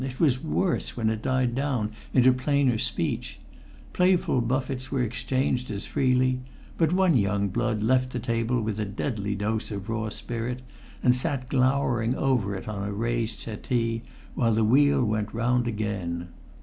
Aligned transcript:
It 0.03 0.19
was 0.19 0.43
worse 0.43 0.97
when 0.97 1.11
it 1.11 1.21
died 1.21 1.53
down 1.53 1.91
into 2.11 2.33
plainer 2.33 2.79
speech; 2.79 3.37
playful 3.93 4.41
buffets 4.41 4.89
were 4.91 5.03
exchanged 5.03 5.69
as 5.69 5.85
freely; 5.85 6.39
but 6.75 6.91
one 6.91 7.15
young 7.15 7.49
blood 7.49 7.83
left 7.83 8.09
the 8.09 8.17
table 8.19 8.59
with 8.63 8.79
a 8.79 8.85
deadly 8.85 9.35
dose 9.35 9.69
of 9.69 9.89
raw 9.89 10.09
spirit, 10.09 10.63
and 11.03 11.15
sat 11.15 11.49
glowering 11.49 12.15
over 12.15 12.55
it 12.55 12.67
on 12.67 12.81
a 12.87 12.91
raised 12.91 13.41
settee 13.41 14.01
while 14.33 14.55
the 14.55 14.63
wheel 14.63 15.05
went 15.05 15.35
round 15.35 15.67
again. 15.67 16.29